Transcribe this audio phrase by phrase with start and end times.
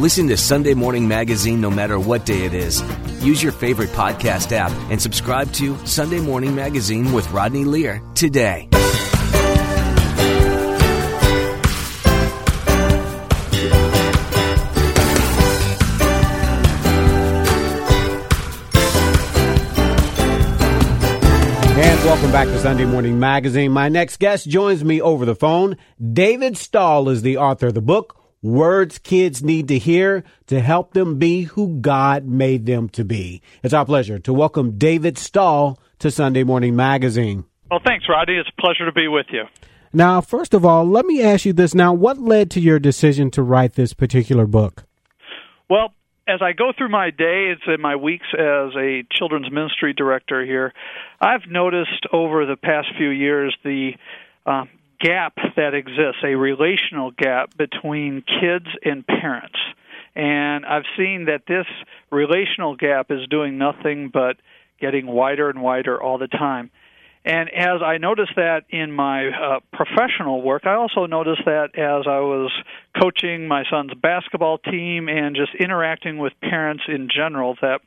[0.00, 2.82] Listen to Sunday Morning Magazine no matter what day it is.
[3.22, 8.66] Use your favorite podcast app and subscribe to Sunday Morning Magazine with Rodney Lear today.
[21.76, 23.70] And welcome back to Sunday Morning Magazine.
[23.70, 25.76] My next guest joins me over the phone.
[26.12, 30.94] David Staal is the author of the book, Words Kids Need to Hear to Help
[30.94, 33.42] Them Be Who God Made Them to Be.
[33.62, 37.44] It's our pleasure to welcome David Staal to Sunday Morning Magazine.
[37.70, 38.38] Well, thanks, Roddy.
[38.38, 39.42] It's a pleasure to be with you.
[39.92, 41.92] Now, first of all, let me ask you this now.
[41.92, 44.84] What led to your decision to write this particular book?
[45.68, 45.92] Well,
[46.26, 50.72] as I go through my days and my weeks as a children's ministry director here,
[51.20, 53.90] I've noticed over the past few years the
[54.46, 54.64] uh,
[55.00, 59.58] gap that exists, a relational gap between kids and parents.
[60.14, 61.66] And I've seen that this
[62.10, 64.36] relational gap is doing nothing but
[64.80, 66.70] getting wider and wider all the time.
[67.24, 72.06] And as I noticed that in my uh, professional work, I also noticed that as
[72.06, 72.50] I was
[73.00, 77.82] coaching my son's basketball team and just interacting with parents in general, that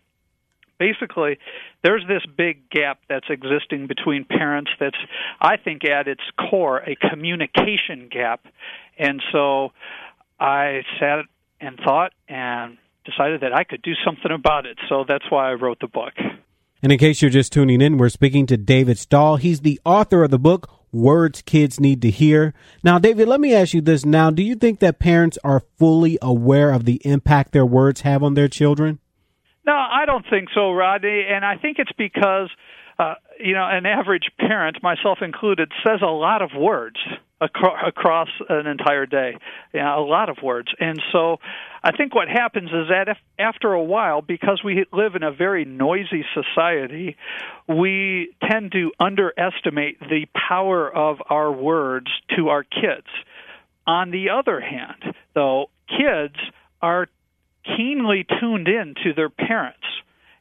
[0.83, 1.37] basically
[1.81, 4.97] there's this big gap that's existing between parents that's,
[5.39, 8.45] I think, at its core, a communication gap.
[8.97, 9.71] And so
[10.39, 11.19] I sat
[11.61, 14.77] and thought and decided that I could do something about it.
[14.89, 16.13] So that's why I wrote the book.
[16.81, 19.37] And in case you're just tuning in, we're speaking to David Staal.
[19.37, 22.53] He's the author of the book, Words Kids Need to Hear.
[22.83, 24.31] Now, David, let me ask you this now.
[24.31, 28.33] Do you think that parents are fully aware of the impact their words have on
[28.33, 28.99] their children?
[29.65, 31.25] No, I don't think so, Rodney.
[31.29, 32.49] And I think it's because,
[32.99, 36.97] uh, you know, an average parent, myself included, says a lot of words
[37.41, 39.35] across an entire day.
[39.73, 40.69] Yeah, a lot of words.
[40.79, 41.37] And so
[41.83, 45.31] I think what happens is that if, after a while, because we live in a
[45.31, 47.17] very noisy society,
[47.67, 52.07] we tend to underestimate the power of our words
[52.37, 53.07] to our kids.
[53.85, 56.35] On the other hand, though, kids
[56.81, 57.07] are
[57.63, 59.85] keenly tuned in to their parents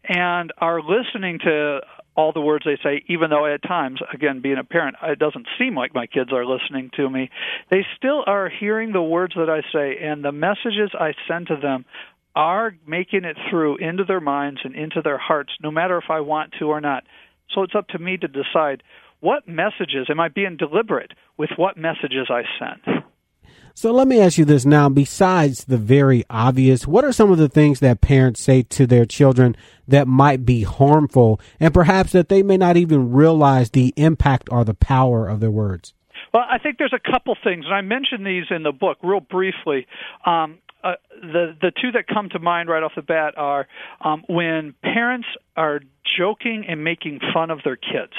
[0.04, 1.80] and are listening to
[2.14, 5.46] all the words they say, even though at times, again, being a parent, it doesn't
[5.58, 7.30] seem like my kids are listening to me.
[7.70, 11.56] They still are hearing the words that I say, and the messages I send to
[11.56, 11.84] them
[12.34, 16.20] are making it through into their minds and into their hearts, no matter if I
[16.20, 17.04] want to or not.
[17.54, 18.82] So it's up to me to decide
[19.20, 23.04] what messages am I being deliberate with what messages I send.
[23.74, 24.88] So let me ask you this now.
[24.88, 29.06] Besides the very obvious, what are some of the things that parents say to their
[29.06, 29.56] children
[29.88, 34.64] that might be harmful and perhaps that they may not even realize the impact or
[34.64, 35.94] the power of their words?
[36.34, 39.20] Well, I think there's a couple things, and I mentioned these in the book real
[39.20, 39.86] briefly.
[40.24, 43.68] Um, uh, the the two that come to mind right off the bat are
[44.00, 45.80] um, when parents are
[46.18, 48.14] joking and making fun of their kids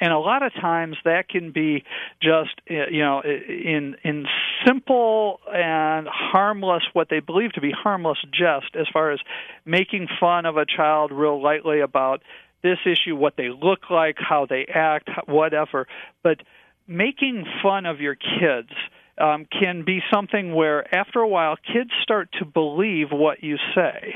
[0.00, 1.84] and a lot of times that can be
[2.22, 4.26] just uh, you know in in
[4.66, 9.20] simple and harmless what they believe to be harmless jest as far as
[9.64, 12.22] making fun of a child real lightly about
[12.62, 15.86] this issue what they look like how they act whatever.
[16.22, 16.38] But
[16.86, 18.70] making fun of your kids
[19.18, 24.14] um, can be something where after a while kids start to believe what you say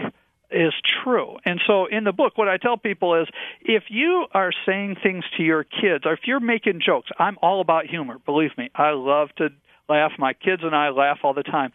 [0.55, 0.73] is
[1.03, 1.37] true.
[1.45, 3.29] And so in the book, what I tell people is
[3.61, 7.61] if you are saying things to your kids, or if you're making jokes, I'm all
[7.61, 8.71] about humor, believe me.
[8.75, 9.49] I love to
[9.89, 10.13] laugh.
[10.19, 11.73] My kids and I laugh all the time.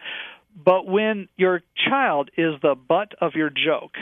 [0.63, 3.95] But when your child is the butt of your joke,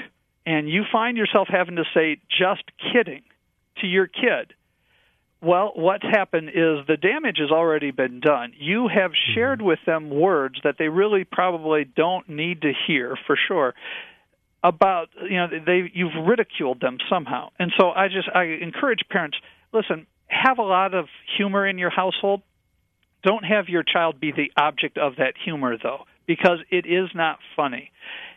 [0.45, 2.63] and you find yourself having to say, just
[2.93, 3.23] kidding,
[3.81, 4.53] to your kid,
[5.41, 8.53] well, what's happened is the damage has already been done.
[8.57, 9.67] You have shared mm-hmm.
[9.67, 13.75] with them words that they really probably don't need to hear for sure
[14.63, 17.49] about you know they you've ridiculed them somehow.
[17.59, 19.37] And so i just i encourage parents
[19.73, 21.05] listen have a lot of
[21.37, 22.41] humor in your household.
[23.23, 27.39] Don't have your child be the object of that humor though because it is not
[27.55, 27.91] funny.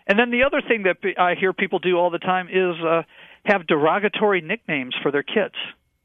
[0.06, 3.02] And then the other thing that i hear people do all the time is uh
[3.44, 5.54] have derogatory nicknames for their kids.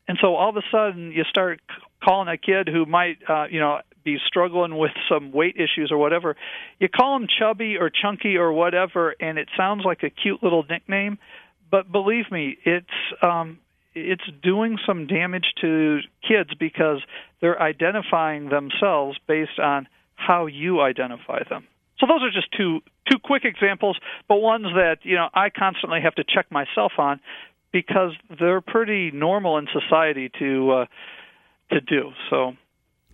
[0.07, 1.59] And so all of a sudden you start
[2.03, 5.97] calling a kid who might uh you know be struggling with some weight issues or
[5.97, 6.37] whatever,
[6.79, 10.63] you call them chubby or chunky or whatever, and it sounds like a cute little
[10.69, 11.17] nickname.
[11.69, 12.87] But believe me, it's
[13.21, 13.59] um,
[13.95, 17.01] it's doing some damage to kids because
[17.41, 21.65] they're identifying themselves based on how you identify them.
[21.99, 23.97] So those are just two two quick examples,
[24.27, 27.19] but ones that you know I constantly have to check myself on
[27.71, 30.85] because they're pretty normal in society to uh,
[31.71, 32.11] to do.
[32.29, 32.53] So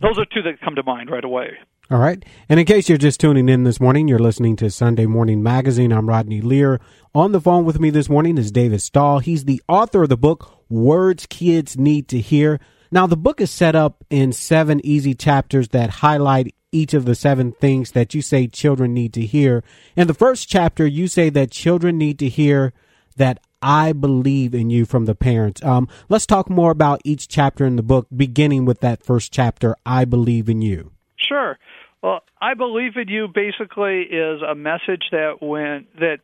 [0.01, 1.57] those are two that come to mind right away.
[1.89, 2.23] All right.
[2.47, 5.91] And in case you're just tuning in this morning, you're listening to Sunday Morning Magazine.
[5.91, 6.79] I'm Rodney Lear.
[7.13, 9.19] On the phone with me this morning is David Staal.
[9.19, 12.59] He's the author of the book, Words Kids Need to Hear.
[12.91, 17.15] Now, the book is set up in seven easy chapters that highlight each of the
[17.15, 19.63] seven things that you say children need to hear.
[19.95, 22.73] In the first chapter, you say that children need to hear
[23.17, 25.63] that I believe in you from the parents.
[25.63, 29.75] Um, let's talk more about each chapter in the book, beginning with that first chapter,
[29.85, 30.91] I believe in you.
[31.17, 31.57] Sure.
[32.01, 36.19] Well, I believe in you basically is a message that when that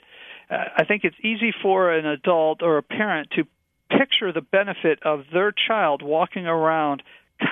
[0.49, 3.45] uh, I think it's easy for an adult or a parent to
[3.89, 7.03] picture the benefit of their child walking around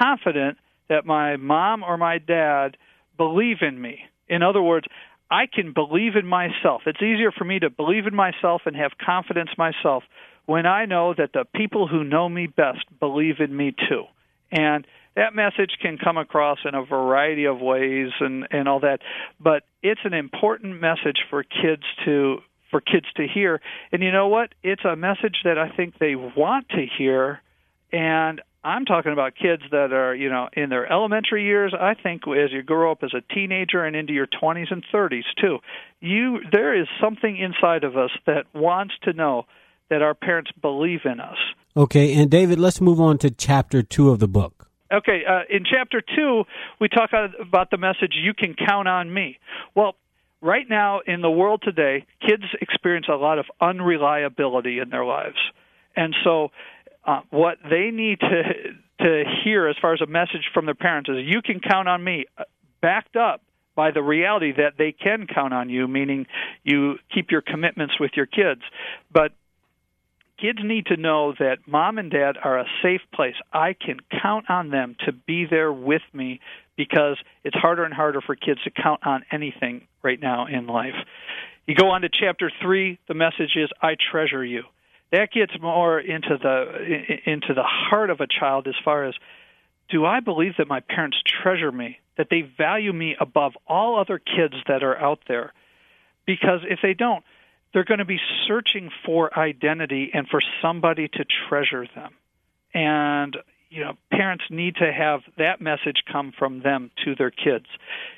[0.02, 0.58] confident
[0.90, 2.78] that my mom or my dad
[3.18, 4.00] believe in me.
[4.28, 4.88] In other words,
[5.30, 6.83] I can believe in myself.
[6.86, 10.04] It's easier for me to believe in myself and have confidence myself
[10.45, 14.04] when I know that the people who know me best believe in me too.
[14.51, 14.86] And
[15.16, 19.00] that message can come across in a variety of ways and and all that,
[19.39, 22.39] but it's an important message for kids to
[22.69, 23.62] for kids to hear.
[23.92, 24.54] And you know what?
[24.63, 27.42] It's a message that I think they want to hear
[27.92, 31.71] and I'm talking about kids that are, you know, in their elementary years.
[31.79, 35.21] I think as you grow up as a teenager and into your 20s and 30s
[35.39, 35.59] too,
[36.00, 39.45] you there is something inside of us that wants to know
[39.91, 41.38] that our parents believe in us.
[41.77, 44.67] Okay, and David, let's move on to chapter 2 of the book.
[44.91, 46.44] Okay, uh, in chapter 2,
[46.79, 49.38] we talk about the message you can count on me.
[49.75, 49.94] Well,
[50.41, 55.38] right now in the world today, kids experience a lot of unreliability in their lives.
[55.95, 56.50] And so
[57.06, 58.44] uh, what they need to
[59.02, 62.04] to hear as far as a message from their parents is you can count on
[62.04, 62.44] me uh,
[62.81, 63.42] backed up
[63.75, 66.25] by the reality that they can count on you meaning
[66.63, 68.62] you keep your commitments with your kids.
[69.12, 69.34] But
[70.40, 73.36] kids need to know that mom and dad are a safe place.
[73.51, 76.40] I can count on them to be there with me
[76.78, 80.96] because it's harder and harder for kids to count on anything right now in life.
[81.68, 84.63] You go on to chapter 3 the message is i treasure you
[85.15, 89.15] that gets more into the into the heart of a child as far as
[89.89, 94.19] do I believe that my parents treasure me, that they value me above all other
[94.19, 95.53] kids that are out there?
[96.25, 97.23] Because if they don't,
[97.71, 102.13] they're going to be searching for identity and for somebody to treasure them.
[102.73, 103.38] And
[103.69, 107.65] you know, parents need to have that message come from them to their kids.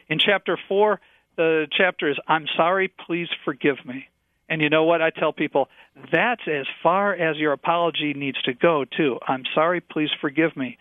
[0.07, 0.99] In chapter 4,
[1.35, 4.07] the chapter is I'm sorry, please forgive me.
[4.49, 5.01] And you know what?
[5.01, 5.67] I tell people
[6.11, 9.19] that's as far as your apology needs to go, too.
[9.27, 10.77] I'm sorry, please forgive me.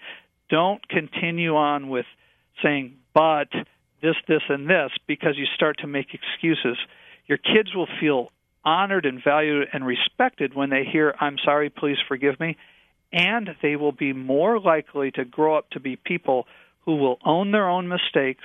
[0.49, 2.07] Don't continue on with
[2.63, 3.49] saying, but
[4.03, 6.79] this, this, and this, because you start to make excuses.
[7.27, 8.31] Your kids will feel
[8.65, 12.57] honored and valued and respected when they hear, I'm sorry, please forgive me.
[13.13, 16.47] And they will be more likely to grow up to be people
[16.85, 18.45] who will own their own mistakes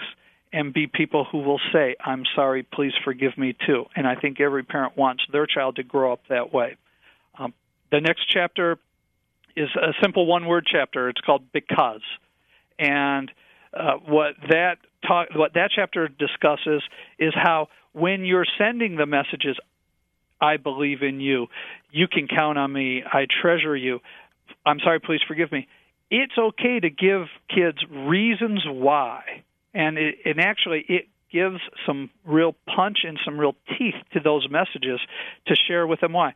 [0.54, 3.86] and be people who will say, I'm sorry, please forgive me too.
[3.96, 6.76] And I think every parent wants their child to grow up that way.
[7.38, 7.54] Um,
[7.92, 8.78] the next chapter
[9.56, 11.10] is a simple one word chapter.
[11.10, 12.02] It's called Because.
[12.78, 13.32] And
[13.74, 14.78] uh, what that
[15.08, 16.82] talk, what that chapter discusses
[17.18, 19.58] is how when you're sending the messages,
[20.42, 21.48] I believe in you,
[21.92, 24.00] you can count on me, I treasure you,
[24.66, 25.68] I'm sorry, please forgive me.
[26.10, 32.56] It's okay to give kids reasons why and it, and actually it gives some real
[32.76, 35.00] punch and some real teeth to those messages
[35.48, 36.34] to share with them why.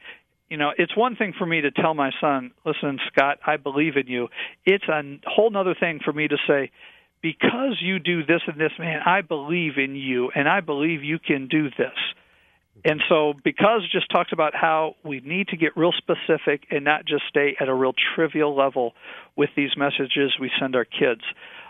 [0.50, 3.98] You know, it's one thing for me to tell my son, "Listen, Scott, I believe
[3.98, 4.30] in you."
[4.66, 6.72] It's a whole other thing for me to say,
[7.22, 11.20] "Because you do this and this, man, I believe in you, and I believe you
[11.20, 11.98] can do this."
[12.84, 17.06] And so, because just talks about how we need to get real specific and not
[17.06, 18.94] just stay at a real trivial level
[19.36, 21.24] with these messages we send our kids.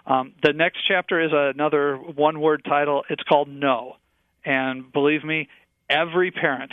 [0.07, 3.03] Um, the next chapter is another one word title.
[3.09, 3.97] It's called No.
[4.43, 5.49] And believe me,
[5.89, 6.71] every parent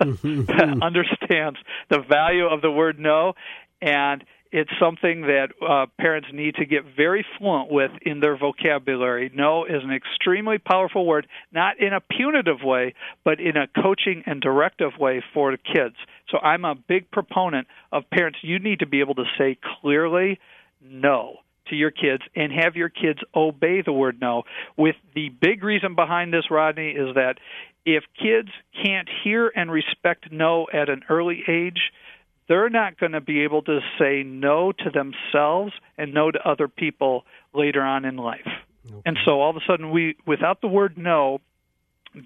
[0.00, 1.58] understands
[1.90, 3.34] the value of the word no.
[3.80, 9.30] And it's something that uh, parents need to get very fluent with in their vocabulary.
[9.34, 14.22] No is an extremely powerful word, not in a punitive way, but in a coaching
[14.26, 15.96] and directive way for the kids.
[16.28, 18.38] So I'm a big proponent of parents.
[18.42, 20.38] You need to be able to say clearly
[20.80, 21.38] no
[21.68, 24.42] to your kids and have your kids obey the word no.
[24.76, 27.36] With the big reason behind this, Rodney, is that
[27.84, 28.48] if kids
[28.84, 31.92] can't hear and respect no at an early age,
[32.48, 36.68] they're not going to be able to say no to themselves and no to other
[36.68, 38.40] people later on in life.
[38.86, 39.02] Okay.
[39.06, 41.40] And so all of a sudden, we, without the word no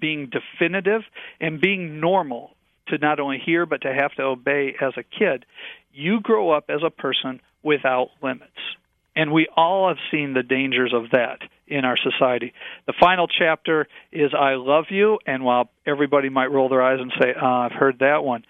[0.01, 1.01] being definitive
[1.39, 2.51] and being normal
[2.87, 5.45] to not only hear but to have to obey as a kid,
[5.93, 8.51] you grow up as a person without limits.
[9.17, 12.53] And we all have seen the dangers of that in our society.
[12.85, 17.11] The final chapter is I love you, and while everybody might roll their eyes and
[17.19, 18.45] say, oh, I've heard that one,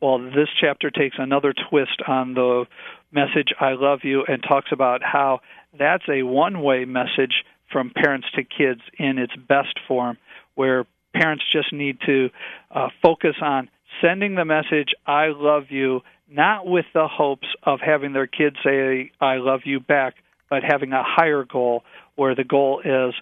[0.00, 2.66] well, this chapter takes another twist on the
[3.10, 5.40] message I love you and talks about how
[5.76, 10.18] that's a one way message from parents to kids in its best form,
[10.54, 12.30] where parents just need to
[12.70, 13.68] uh, focus on
[14.02, 19.12] sending the message I love you, not with the hopes of having their kids say
[19.20, 20.14] I love you back,
[20.50, 21.84] but having a higher goal
[22.16, 23.14] where the goal is,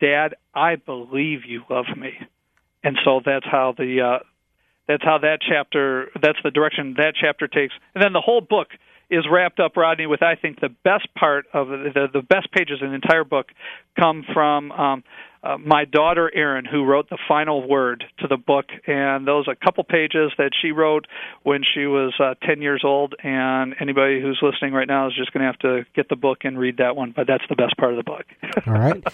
[0.00, 2.12] Dad, I believe you love me,
[2.84, 4.24] and so that's how the uh,
[4.86, 8.68] that's how that chapter that's the direction that chapter takes, and then the whole book
[9.10, 12.78] is wrapped up, Rodney, with I think the best part of the the best pages
[12.80, 13.46] in the entire book
[13.98, 15.04] come from um,
[15.42, 19.54] uh, my daughter Erin, who wrote the final word to the book, and those a
[19.54, 21.06] couple pages that she wrote
[21.42, 23.14] when she was uh, 10 years old.
[23.22, 26.38] And anybody who's listening right now is just going to have to get the book
[26.42, 27.12] and read that one.
[27.14, 28.24] But that's the best part of the book.
[28.66, 29.04] All right,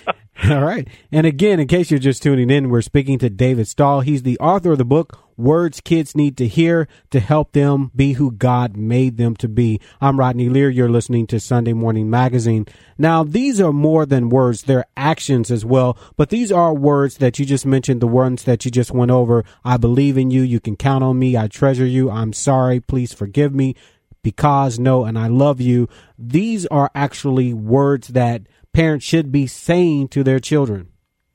[0.51, 0.89] all right.
[1.13, 4.01] And again, in case you're just tuning in, we're speaking to David Staal.
[4.01, 8.15] He's the author of the book words kids need to hear to help them be
[8.15, 9.81] who God made them to be.
[10.01, 10.71] I'm Rodney Lear.
[10.71, 12.67] You're listening to Sunday Morning Magazine.
[12.99, 17.39] Now, these are more than words, they're actions as well, but these are words that
[17.39, 19.45] you just mentioned, the ones that you just went over.
[19.65, 20.43] I believe in you.
[20.43, 21.37] You can count on me.
[21.37, 22.11] I treasure you.
[22.11, 22.81] I'm sorry.
[22.81, 23.75] Please forgive me.
[24.23, 25.89] Because, no, and I love you.
[26.19, 30.89] These are actually words that parents should be saying to their children.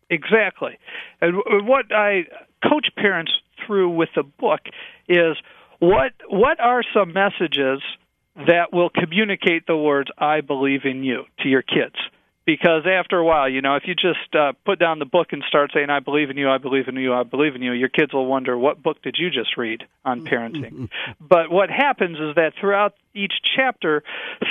[0.10, 0.80] Exactly.
[1.22, 1.36] And
[1.68, 2.24] what I
[2.68, 3.32] coach parents
[3.66, 4.62] through with the book
[5.08, 5.38] is
[5.80, 7.82] what what are some messages
[8.36, 11.96] that will communicate the words "I believe in you" to your kids?
[12.46, 15.44] Because after a while, you know, if you just uh, put down the book and
[15.48, 17.90] start saying "I believe in you, I believe in you, I believe in you," your
[17.90, 20.90] kids will wonder what book did you just read on parenting.
[21.20, 24.04] but what happens is that throughout each chapter,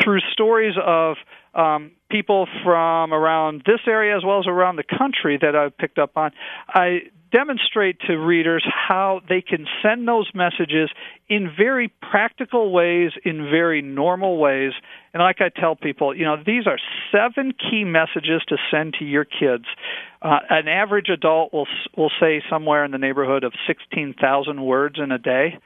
[0.02, 1.16] through stories of
[1.58, 5.98] um, people from around this area as well as around the country that I've picked
[5.98, 6.30] up on,
[6.68, 7.00] I
[7.32, 10.88] demonstrate to readers how they can send those messages
[11.28, 14.72] in very practical ways, in very normal ways.
[15.12, 16.78] And like I tell people, you know, these are
[17.12, 19.64] seven key messages to send to your kids.
[20.22, 25.12] Uh, an average adult will will say somewhere in the neighborhood of 16,000 words in
[25.12, 25.58] a day.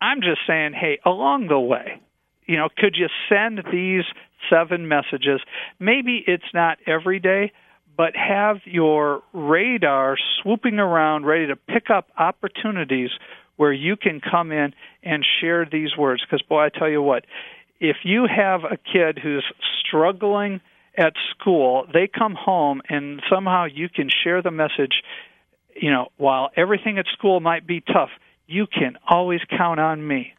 [0.00, 2.00] I'm just saying, hey, along the way,
[2.46, 4.04] you know, could you send these
[4.50, 5.40] seven messages?
[5.78, 7.52] Maybe it's not every day,
[7.96, 13.10] but have your radar swooping around ready to pick up opportunities
[13.56, 16.22] where you can come in and share these words.
[16.24, 17.24] Because, boy, I tell you what,
[17.80, 19.44] if you have a kid who's
[19.84, 20.60] struggling
[20.96, 25.02] at school, they come home and somehow you can share the message,
[25.74, 28.10] you know, while everything at school might be tough,
[28.46, 30.34] you can always count on me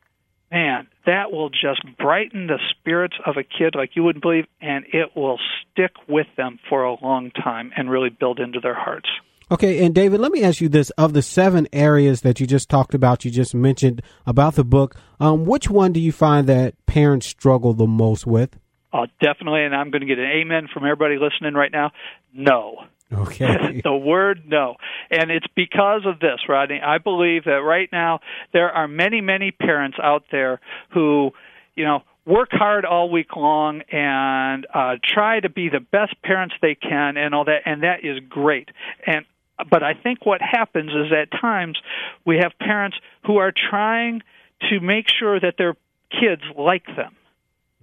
[0.52, 4.86] man, that will just brighten the spirits of a kid like you wouldn't believe, and
[4.94, 9.10] it will stick with them for a long time and really build into their hearts.
[9.52, 12.70] Okay, and David, let me ask you this: of the seven areas that you just
[12.70, 16.76] talked about, you just mentioned about the book, um, which one do you find that
[16.86, 18.60] parents struggle the most with?
[18.94, 21.92] Oh, definitely, and I'm going to get an amen from everybody listening right now.
[22.34, 22.84] No.
[23.18, 23.82] Okay.
[23.84, 24.76] the word no.
[25.10, 26.80] And it's because of this, Rodney.
[26.80, 28.20] I believe that right now
[28.54, 30.62] there are many, many parents out there
[30.94, 31.32] who,
[31.76, 36.54] you know, work hard all week long and uh, try to be the best parents
[36.62, 38.70] they can and all that, and that is great.
[39.06, 39.26] And
[39.70, 41.78] but I think what happens is at times
[42.26, 44.22] we have parents who are trying
[44.70, 45.76] to make sure that their
[46.12, 47.16] kids like them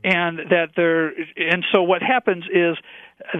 [0.04, 2.76] and that they're and so what happens is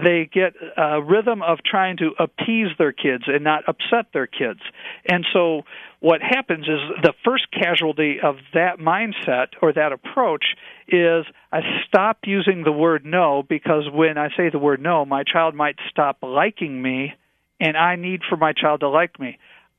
[0.03, 4.59] they get a rhythm of trying to appease their kids and not upset their kids.
[5.07, 5.63] And so
[5.99, 10.45] what happens is the first casualty of that mindset or that approach
[10.87, 15.23] is I stop using the word no because when I say the word no, my
[15.23, 17.13] child might stop liking me
[17.59, 19.37] and I need for my child to like me.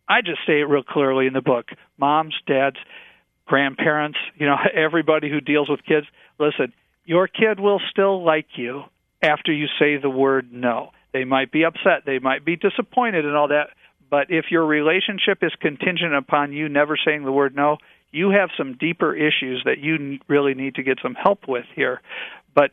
[0.09, 1.67] I just say it real clearly in the book.
[1.99, 2.76] Moms, dads,
[3.47, 6.07] grandparents, you know, everybody who deals with kids,
[6.38, 6.73] listen,
[7.05, 8.85] your kid will still like you
[9.22, 10.90] after you say the word no.
[11.12, 13.70] They might be upset, they might be disappointed, and all that.
[14.10, 17.78] But if your relationship is contingent upon you never saying the word no,
[18.10, 22.00] you have some deeper issues that you really need to get some help with here.
[22.54, 22.70] But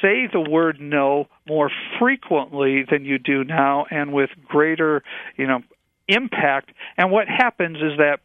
[0.00, 5.02] say the word no more frequently than you do now and with greater,
[5.36, 5.60] you know,
[6.06, 6.70] impact.
[6.96, 8.20] And what happens is that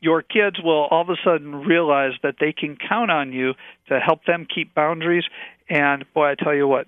[0.00, 3.54] your kids will all of a sudden realize that they can count on you
[3.88, 5.24] to help them keep boundaries.
[5.68, 6.86] And boy, I tell you what,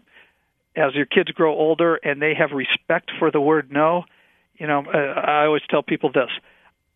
[0.77, 4.05] as your kids grow older and they have respect for the word no,
[4.57, 6.31] you know, I always tell people this.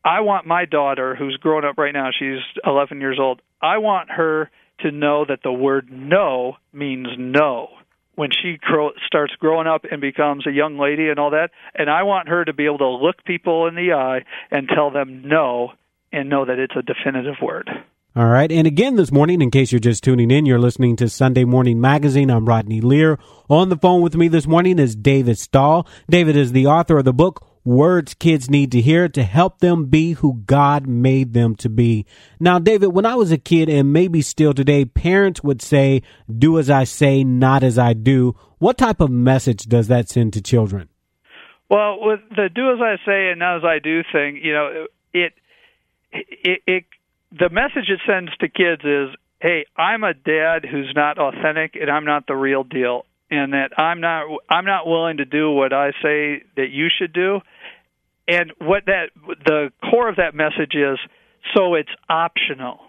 [0.04, 4.10] I want my daughter, who's grown up right now, she's 11 years old, I want
[4.10, 4.50] her
[4.80, 7.68] to know that the word no means no.
[8.16, 11.50] when she grow, starts growing up and becomes a young lady and all that.
[11.74, 14.90] And I want her to be able to look people in the eye and tell
[14.90, 15.72] them no
[16.12, 17.68] and know that it's a definitive word.
[18.16, 18.52] All right.
[18.52, 21.80] And again this morning, in case you're just tuning in, you're listening to Sunday Morning
[21.80, 22.30] Magazine.
[22.30, 23.18] I'm Rodney Lear.
[23.50, 25.84] On the phone with me this morning is David Staal.
[26.08, 29.86] David is the author of the book, Words Kids Need to Hear to help them
[29.86, 32.06] be who God made them to be.
[32.38, 36.02] Now, David, when I was a kid and maybe still today, parents would say,
[36.32, 38.36] do as I say, not as I do.
[38.58, 40.88] What type of message does that send to children?
[41.68, 44.86] Well, with the do as I say and not as I do thing, you know,
[45.12, 45.32] it,
[46.12, 46.84] it, it
[47.38, 51.90] the message it sends to kids is, "Hey, I'm a dad who's not authentic, and
[51.90, 55.72] I'm not the real deal, and that I'm not I'm not willing to do what
[55.72, 57.40] I say that you should do."
[58.26, 59.10] And what that
[59.44, 60.98] the core of that message is,
[61.54, 62.80] so it's optional.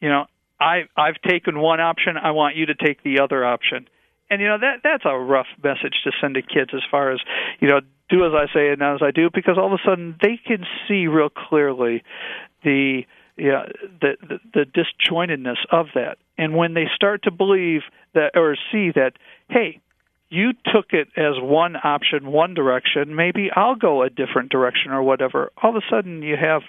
[0.00, 0.26] You know,
[0.58, 3.88] I I've taken one option, I want you to take the other option.
[4.30, 7.20] And you know that that's a rough message to send to kids as far as,
[7.60, 9.82] you know, do as I say and not as I do because all of a
[9.84, 12.02] sudden they can see real clearly
[12.62, 13.04] the
[13.36, 13.64] yeah,
[14.00, 16.18] the, the the disjointedness of that.
[16.38, 17.82] And when they start to believe
[18.14, 19.12] that or see that,
[19.48, 19.80] hey,
[20.28, 25.02] you took it as one option, one direction, maybe I'll go a different direction or
[25.02, 25.50] whatever.
[25.62, 26.62] All of a sudden you have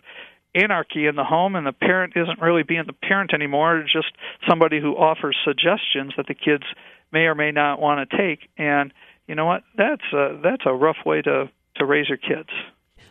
[0.54, 4.12] anarchy in the home and the parent isn't really being the parent anymore, just
[4.48, 6.64] somebody who offers suggestions that the kids
[7.12, 8.94] may or may not want to take and
[9.28, 9.64] you know what?
[9.78, 12.50] That's a that's a rough way to to raise your kids.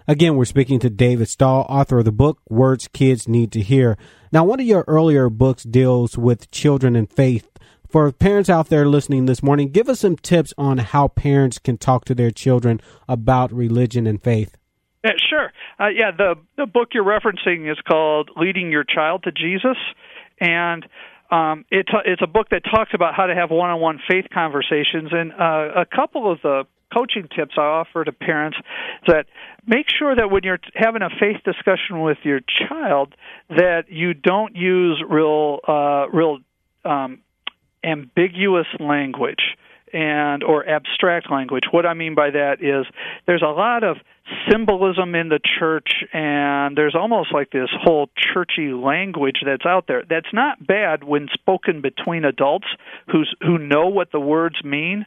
[0.06, 3.96] Again, we're speaking to David Staal, author of the book Words Kids Need to Hear.
[4.32, 7.50] Now, one of your earlier books deals with children and faith.
[7.88, 11.78] For parents out there listening this morning, give us some tips on how parents can
[11.78, 14.58] talk to their children about religion and faith.
[15.04, 15.52] Yeah, sure.
[15.80, 19.76] Uh, yeah, the the book you're referencing is called "Leading Your Child to Jesus,"
[20.38, 20.84] and
[21.30, 25.10] um, it's a, it's a book that talks about how to have one-on-one faith conversations.
[25.12, 26.64] And uh, a couple of the
[26.94, 28.58] coaching tips I offer to parents
[29.06, 29.26] that
[29.66, 33.14] make sure that when you're having a faith discussion with your child
[33.50, 36.38] that you don't use real uh, real
[36.84, 37.20] um,
[37.82, 39.56] ambiguous language
[39.94, 41.64] and or abstract language.
[41.70, 42.84] What I mean by that is
[43.26, 43.96] there's a lot of
[44.50, 50.02] symbolism in the church and there's almost like this whole churchy language that's out there.
[50.08, 52.66] That's not bad when spoken between adults
[53.10, 55.06] who's who know what the words mean,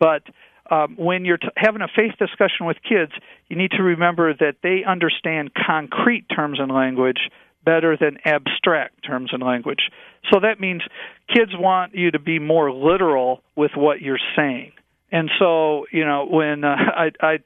[0.00, 0.22] but
[0.70, 3.12] um, when you're t- having a faith discussion with kids,
[3.48, 7.30] you need to remember that they understand concrete terms and language
[7.64, 9.90] better than abstract terms and language.
[10.32, 10.82] So that means
[11.28, 14.72] kids want you to be more literal with what you're saying.
[15.10, 17.38] And so, you know, when uh, I, I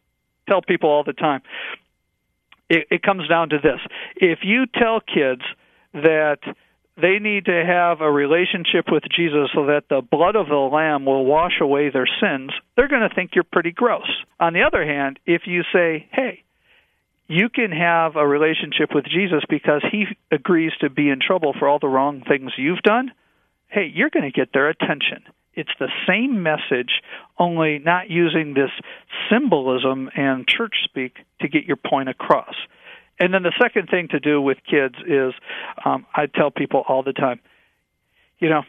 [0.48, 1.42] tell people all the time,
[2.68, 3.80] it, it comes down to this:
[4.16, 5.42] if you tell kids
[5.94, 6.38] that
[7.00, 11.04] they need to have a relationship with Jesus so that the blood of the Lamb
[11.04, 14.08] will wash away their sins, they're going to think you're pretty gross.
[14.40, 16.42] On the other hand, if you say, hey,
[17.28, 21.68] you can have a relationship with Jesus because he agrees to be in trouble for
[21.68, 23.12] all the wrong things you've done,
[23.68, 25.22] hey, you're going to get their attention.
[25.54, 27.02] It's the same message,
[27.38, 28.70] only not using this
[29.30, 32.54] symbolism and church speak to get your point across.
[33.20, 35.34] And then the second thing to do with kids is
[35.84, 37.40] um, I tell people all the time,
[38.38, 38.62] you know,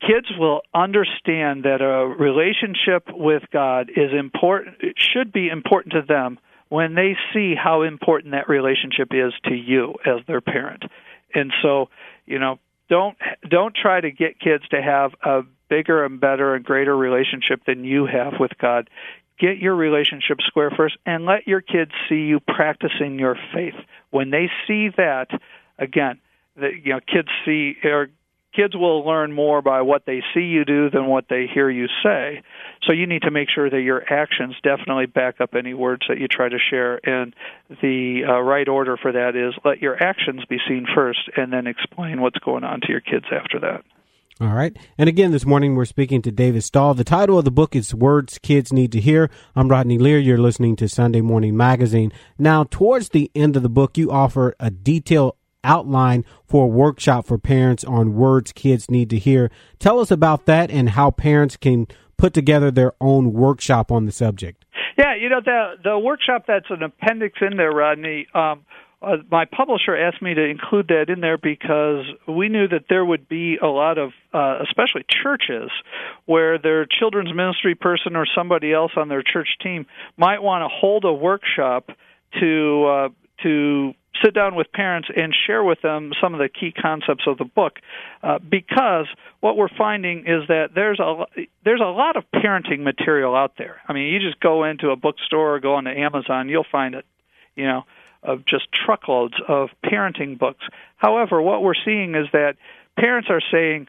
[0.00, 6.02] kids will understand that a relationship with God is important, it should be important to
[6.02, 10.84] them when they see how important that relationship is to you as their parent.
[11.34, 11.88] And so,
[12.26, 13.16] you know, don't
[13.48, 17.84] don't try to get kids to have a bigger and better and greater relationship than
[17.84, 18.88] you have with God
[19.38, 23.74] get your relationship square first and let your kids see you practicing your faith.
[24.10, 25.28] When they see that
[25.78, 26.20] again
[26.56, 28.08] the, you know kids see or
[28.54, 31.86] kids will learn more by what they see you do than what they hear you
[32.02, 32.42] say.
[32.84, 36.18] So you need to make sure that your actions definitely back up any words that
[36.18, 36.98] you try to share.
[37.06, 37.34] And
[37.82, 41.66] the uh, right order for that is let your actions be seen first and then
[41.66, 43.84] explain what's going on to your kids after that
[44.38, 44.76] all right.
[44.98, 46.92] And again, this morning we're speaking to David Staal.
[46.92, 49.30] The title of the book is Words Kids Need to Hear.
[49.54, 50.18] I'm Rodney Lear.
[50.18, 52.12] You're listening to Sunday Morning Magazine.
[52.38, 57.26] Now, towards the end of the book, you offer a detailed outline for a workshop
[57.26, 59.50] for parents on words kids need to hear.
[59.78, 61.86] Tell us about that and how parents can
[62.18, 64.66] put together their own workshop on the subject.
[64.98, 68.26] Yeah, you know the the workshop that's an appendix in there, Rodney.
[68.34, 68.64] Um,
[69.02, 73.04] uh, my publisher asked me to include that in there because we knew that there
[73.04, 75.70] would be a lot of, uh, especially churches,
[76.24, 80.68] where their children's ministry person or somebody else on their church team might want to
[80.68, 81.90] hold a workshop
[82.40, 83.08] to uh,
[83.42, 83.92] to
[84.24, 87.44] sit down with parents and share with them some of the key concepts of the
[87.44, 87.74] book,
[88.22, 89.06] uh, because
[89.40, 91.26] what we're finding is that there's a
[91.64, 93.76] there's a lot of parenting material out there.
[93.86, 97.04] I mean, you just go into a bookstore or go onto Amazon, you'll find it,
[97.54, 97.82] you know,
[98.26, 100.64] of just truckloads of parenting books.
[100.96, 102.56] However, what we're seeing is that
[102.98, 103.88] parents are saying,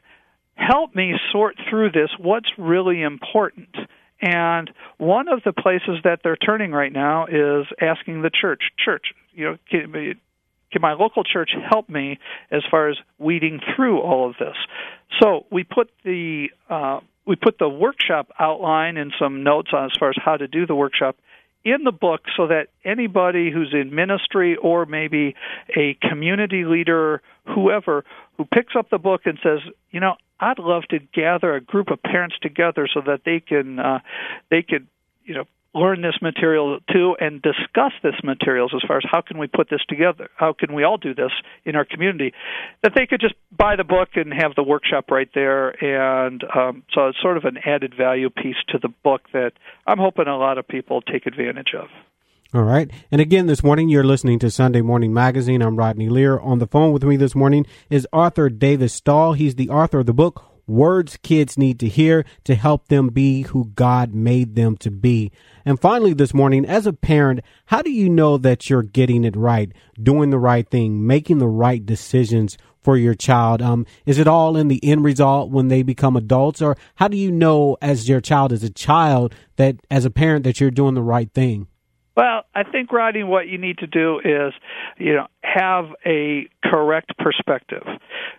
[0.54, 2.10] "Help me sort through this.
[2.18, 3.76] What's really important?"
[4.20, 9.14] And one of the places that they're turning right now is asking the church, church,
[9.32, 9.92] you know, can,
[10.72, 12.18] can my local church help me
[12.50, 14.56] as far as weeding through all of this?
[15.20, 19.92] So we put the uh, we put the workshop outline and some notes on as
[19.98, 21.16] far as how to do the workshop
[21.64, 25.34] in the book so that anybody who's in ministry or maybe
[25.76, 28.04] a community leader, whoever,
[28.36, 31.90] who picks up the book and says, you know, I'd love to gather a group
[31.90, 33.98] of parents together so that they can uh,
[34.50, 34.86] they could
[35.24, 35.44] you know
[35.78, 39.68] learn this material too and discuss this materials as far as how can we put
[39.70, 41.30] this together how can we all do this
[41.64, 42.32] in our community
[42.82, 46.82] that they could just buy the book and have the workshop right there and um,
[46.92, 49.52] so it's sort of an added value piece to the book that
[49.86, 51.88] i'm hoping a lot of people take advantage of
[52.54, 52.90] all right.
[53.10, 55.60] And again, this morning, you're listening to Sunday Morning Magazine.
[55.60, 56.38] I'm Rodney Lear.
[56.38, 59.34] On the phone with me this morning is author David Staal.
[59.34, 63.42] He's the author of the book, Words Kids Need to Hear to Help Them Be
[63.42, 65.32] Who God Made Them to Be.
[65.64, 69.34] And finally, this morning, as a parent, how do you know that you're getting it
[69.34, 73.60] right, doing the right thing, making the right decisions for your child?
[73.62, 76.62] Um, is it all in the end result when they become adults?
[76.62, 80.44] Or how do you know as your child is a child that as a parent
[80.44, 81.66] that you're doing the right thing?
[82.16, 84.52] Well, I think, Rodney, what you need to do is,
[84.96, 87.84] you know, have a correct perspective.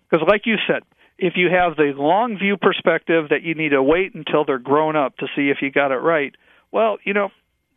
[0.09, 0.83] Because, like you said,
[1.19, 4.95] if you have the long view perspective that you need to wait until they're grown
[4.95, 6.34] up to see if you got it right,
[6.71, 7.29] well, you know,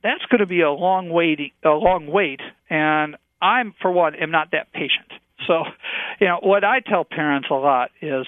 [0.02, 4.30] that's going to be a long wait, a long wait, and I'm, for one, am
[4.30, 5.10] not that patient.
[5.46, 5.64] So,
[6.20, 8.26] you know, what I tell parents a lot is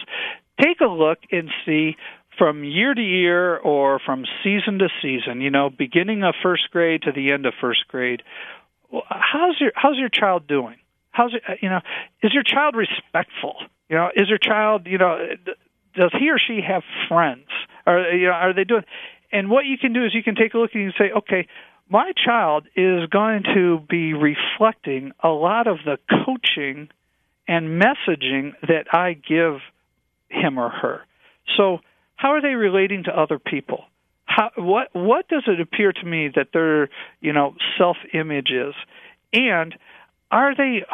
[0.61, 1.97] take a look and see
[2.37, 7.03] from year to year or from season to season, you know, beginning of first grade
[7.03, 8.23] to the end of first grade,
[9.09, 10.77] how's your how's your child doing?
[11.11, 11.81] How's it, you know,
[12.23, 13.55] is your child respectful?
[13.89, 15.19] You know, is your child, you know,
[15.95, 17.47] does he or she have friends?
[17.87, 18.85] Are you know, are they doing?
[19.33, 21.13] And what you can do is you can take a look and you can say,
[21.13, 21.49] okay,
[21.89, 26.89] my child is going to be reflecting a lot of the coaching
[27.47, 29.61] and messaging that I give
[30.29, 31.03] him or her.
[31.57, 31.79] So
[32.17, 33.85] how are they relating to other people?
[34.25, 36.89] How, what what does it appear to me that their
[37.21, 38.75] you know self image is,
[39.33, 39.75] and
[40.31, 40.85] are they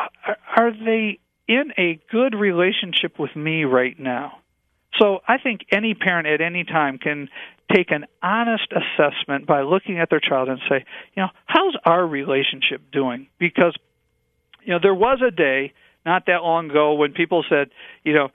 [0.56, 4.38] are they in a good relationship with me right now?
[5.00, 7.28] So I think any parent at any time can
[7.74, 10.84] take an honest assessment by looking at their child and say,
[11.16, 13.26] you know, how's our relationship doing?
[13.38, 13.74] Because
[14.62, 15.72] you know there was a day
[16.06, 17.70] not that long ago when people said,
[18.04, 18.28] you know,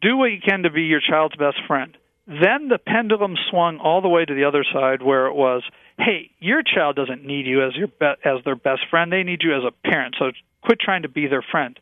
[0.00, 1.96] do what you can to be your child's best friend.
[2.28, 5.64] Then the pendulum swung all the way to the other side, where it was,
[5.98, 9.42] "Hey, your child doesn't need you as your be- as their best friend; they need
[9.42, 10.14] you as a parent.
[10.16, 11.76] So quit trying to be their friend."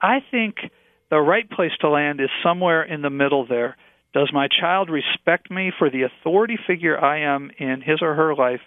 [0.00, 0.56] I think
[1.10, 3.76] the right place to land is somewhere in the middle there.
[4.12, 8.34] Does my child respect me for the authority figure I am in his or her
[8.34, 8.60] life?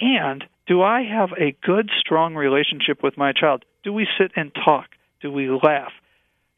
[0.00, 3.64] And do I have a good, strong relationship with my child?
[3.84, 4.86] Do we sit and talk?
[5.20, 5.92] Do we laugh?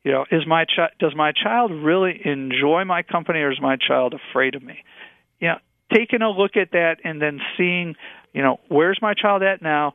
[0.04, 3.76] You know, is my chi- does my child really enjoy my company, or is my
[3.76, 4.84] child afraid of me?
[5.40, 5.58] You know,
[5.92, 7.96] taking a look at that and then seeing,
[8.32, 9.94] you know, where's my child at now?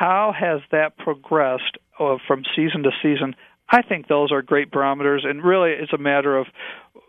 [0.00, 3.34] How has that progressed uh, from season to season?
[3.68, 6.46] I think those are great barometers, and really, it's a matter of,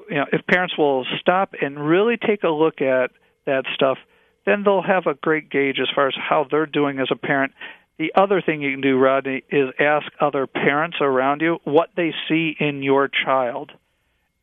[0.10, 3.12] you know, if parents will stop and really take a look at
[3.46, 3.98] that stuff,
[4.46, 7.54] then they'll have a great gauge as far as how they're doing as a parent
[7.98, 12.14] the other thing you can do, Rodney, is ask other parents around you what they
[12.28, 13.72] see in your child.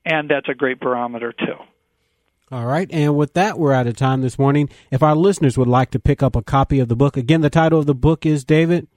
[0.04, 1.56] And that's a great barometer, too.
[2.52, 2.88] All right.
[2.90, 4.68] And with that, we're out of time this morning.
[4.90, 7.50] If our listeners would like to pick up a copy of the book, again, the
[7.50, 8.88] title of the book is David?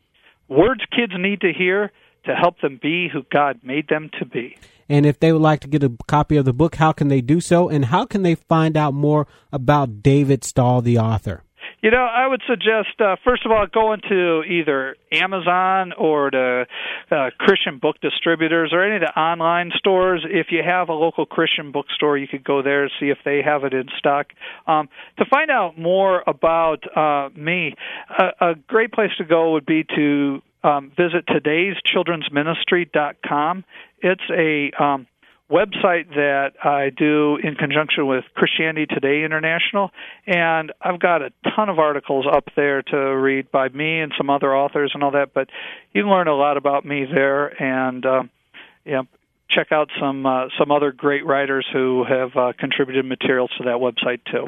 [0.48, 1.92] Words Kids Need to Hear
[2.26, 4.58] to Help Them Be Who God Made Them to Be.
[4.90, 7.22] And if they would like to get a copy of the book, how can they
[7.22, 7.70] do so?
[7.70, 11.44] And how can they find out more about David Staal, the author?
[11.84, 16.66] You know, I would suggest uh, first of all going to either Amazon or the
[17.12, 20.26] uh, Christian book distributors or any of the online stores.
[20.26, 23.42] If you have a local Christian bookstore, you could go there and see if they
[23.44, 24.28] have it in stock.
[24.66, 24.88] Um,
[25.20, 27.76] to find out more about uh, me,
[28.18, 32.24] a, a great place to go would be to um, visit today's children's.
[34.02, 35.08] It's a um,
[35.54, 39.92] website that I do in conjunction with Christianity Today International,
[40.26, 44.32] and I've got a ton of articles up there to read by me and some
[44.32, 45.34] other authors and all that.
[45.34, 45.50] But
[45.94, 48.24] you can learn a lot about me there, and uh,
[48.84, 49.04] yeah,
[49.48, 53.78] check out some uh, some other great writers who have uh, contributed materials to that
[53.78, 54.48] website too.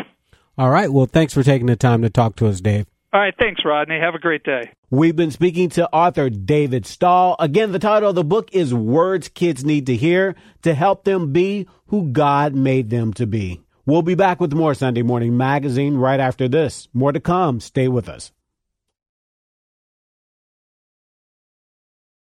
[0.58, 0.92] All right.
[0.92, 2.88] Well, thanks for taking the time to talk to us, Dave.
[3.16, 3.34] All right.
[3.40, 3.98] Thanks, Rodney.
[3.98, 4.74] Have a great day.
[4.90, 7.38] We've been speaking to author David Staal.
[7.40, 11.32] Again, the title of the book is Words Kids Need to Hear to Help Them
[11.32, 13.62] Be Who God Made Them to Be.
[13.86, 16.90] We'll be back with more Sunday Morning Magazine right after this.
[16.92, 17.62] More to come.
[17.62, 18.34] Stay with us.